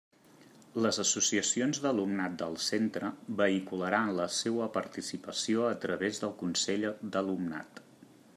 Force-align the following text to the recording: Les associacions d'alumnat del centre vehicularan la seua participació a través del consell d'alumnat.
Les 0.83 0.97
associacions 1.01 1.81
d'alumnat 1.83 2.39
del 2.39 2.57
centre 2.69 3.11
vehicularan 3.43 4.11
la 4.21 4.27
seua 4.39 4.71
participació 4.79 5.69
a 5.75 5.79
través 5.85 6.25
del 6.25 6.35
consell 6.43 6.89
d'alumnat. 7.15 7.85